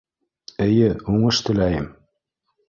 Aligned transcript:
Эйе, 0.65 0.87
уңыш 1.17 1.43
теләйем 1.51 1.87